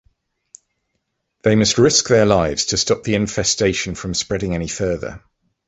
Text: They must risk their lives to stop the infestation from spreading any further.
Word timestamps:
They 1.43 1.55
must 1.55 1.77
risk 1.77 2.07
their 2.07 2.25
lives 2.25 2.65
to 2.65 2.77
stop 2.77 3.03
the 3.03 3.13
infestation 3.13 3.93
from 3.93 4.15
spreading 4.15 4.55
any 4.55 4.67
further. 4.67 5.21